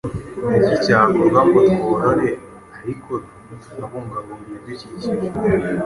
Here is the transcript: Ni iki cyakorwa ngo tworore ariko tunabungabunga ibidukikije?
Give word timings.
Ni 0.47 0.55
iki 0.59 0.75
cyakorwa 0.85 1.39
ngo 1.47 1.59
tworore 1.69 2.27
ariko 2.79 3.11
tunabungabunga 3.61 4.47
ibidukikije? 4.51 5.09